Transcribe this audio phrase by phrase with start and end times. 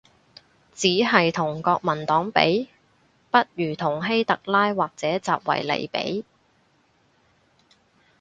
[0.73, 2.69] 只係同國民黨比？，
[3.29, 6.25] 不如同希特拉或者習維尼比